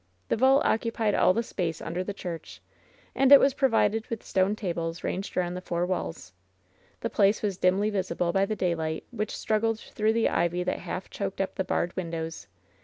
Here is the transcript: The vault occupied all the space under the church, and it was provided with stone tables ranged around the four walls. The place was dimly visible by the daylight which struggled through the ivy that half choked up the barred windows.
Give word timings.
The 0.29 0.35
vault 0.35 0.63
occupied 0.65 1.13
all 1.13 1.31
the 1.31 1.43
space 1.43 1.79
under 1.79 2.03
the 2.03 2.11
church, 2.11 2.59
and 3.13 3.31
it 3.31 3.39
was 3.39 3.53
provided 3.53 4.07
with 4.09 4.23
stone 4.23 4.55
tables 4.55 5.03
ranged 5.03 5.37
around 5.37 5.53
the 5.53 5.61
four 5.61 5.85
walls. 5.85 6.33
The 7.01 7.09
place 7.11 7.43
was 7.43 7.59
dimly 7.59 7.91
visible 7.91 8.31
by 8.31 8.47
the 8.47 8.55
daylight 8.55 9.03
which 9.11 9.37
struggled 9.37 9.79
through 9.79 10.13
the 10.13 10.27
ivy 10.27 10.63
that 10.63 10.79
half 10.79 11.11
choked 11.11 11.39
up 11.39 11.53
the 11.53 11.63
barred 11.63 11.95
windows. 11.95 12.47